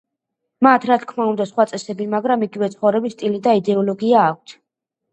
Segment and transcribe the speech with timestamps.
[0.67, 4.61] მათ რა თქმა უნდა სხვა წესები მაგრამ იგივე ცხოვრების სტილი და იდეოლოგია აქვთ.